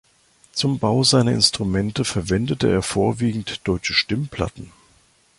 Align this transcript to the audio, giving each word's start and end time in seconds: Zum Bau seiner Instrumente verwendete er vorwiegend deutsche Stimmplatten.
Zum 0.51 0.79
Bau 0.79 1.03
seiner 1.03 1.31
Instrumente 1.31 2.05
verwendete 2.05 2.67
er 2.71 2.81
vorwiegend 2.81 3.61
deutsche 3.67 3.93
Stimmplatten. 3.93 4.71